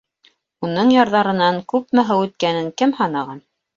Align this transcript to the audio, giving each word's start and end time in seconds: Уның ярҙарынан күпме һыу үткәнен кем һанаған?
Уның 0.67 0.93
ярҙарынан 0.93 1.61
күпме 1.73 2.07
һыу 2.11 2.25
үткәнен 2.29 2.73
кем 2.83 2.99
һанаған? 3.03 3.45